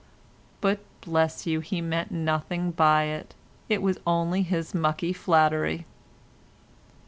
[0.61, 3.35] But, bless you, he meant nothing by it,
[3.69, 5.85] it was only his mucky flattery."